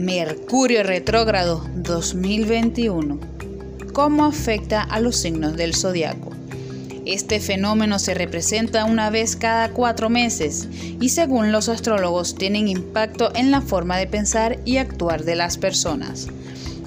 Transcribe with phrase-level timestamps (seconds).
[0.00, 3.20] Mercurio retrógrado 2021.
[3.92, 6.30] ¿Cómo afecta a los signos del zodiaco?
[7.04, 13.30] Este fenómeno se representa una vez cada cuatro meses y según los astrólogos tienen impacto
[13.34, 16.28] en la forma de pensar y actuar de las personas.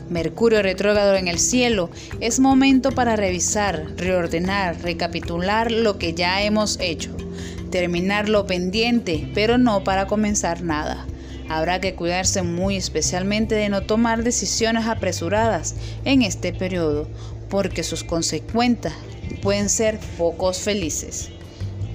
[0.10, 6.80] Mercurio retrógrado en el cielo es momento para revisar, reordenar, recapitular lo que ya hemos
[6.80, 7.16] hecho,
[7.70, 11.06] terminar lo pendiente, pero no para comenzar nada.
[11.50, 15.76] Habrá que cuidarse muy especialmente de no tomar decisiones apresuradas
[16.06, 17.08] en este periodo,
[17.50, 18.94] porque sus consecuencias
[19.42, 21.30] pueden ser pocos felices.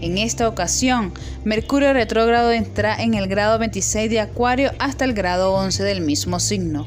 [0.01, 1.12] En esta ocasión,
[1.45, 6.38] Mercurio retrógrado entra en el grado 26 de Acuario hasta el grado 11 del mismo
[6.38, 6.87] signo,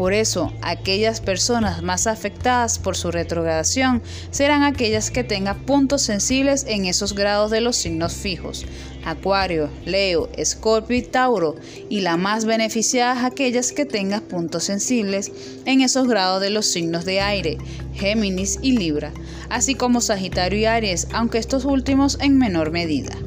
[0.00, 6.64] por eso, aquellas personas más afectadas por su retrogradación serán aquellas que tengan puntos sensibles
[6.66, 8.64] en esos grados de los signos fijos.
[9.04, 11.56] Acuario, Leo, Escorpio y Tauro,
[11.90, 15.32] y la más beneficiada aquellas que tengan puntos sensibles
[15.66, 17.58] en esos grados de los signos de aire,
[17.92, 19.12] Géminis y Libra,
[19.50, 23.18] así como Sagitario y Aries, aunque estos últimos en menor medida.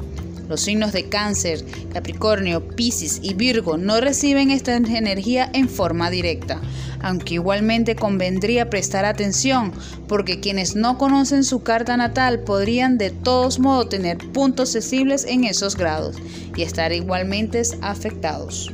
[0.48, 6.60] Los signos de Cáncer, Capricornio, Piscis y Virgo no reciben esta energía en forma directa,
[7.00, 9.72] aunque igualmente convendría prestar atención
[10.06, 15.44] porque quienes no conocen su carta natal podrían de todos modos tener puntos sensibles en
[15.44, 16.16] esos grados
[16.56, 18.72] y estar igualmente afectados.